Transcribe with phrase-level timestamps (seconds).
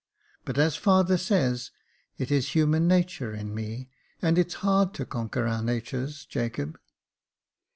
[0.45, 1.69] But, as father says,
[2.17, 6.79] it is human nature in me, and it's hard to conquer our natures, Jacob."